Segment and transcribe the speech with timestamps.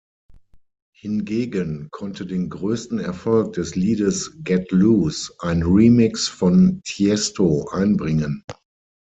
[0.97, 8.43] Hingegen konnte den größten Erfolg des Liedes "Get Loose", ein Remix von Tiësto einbringen.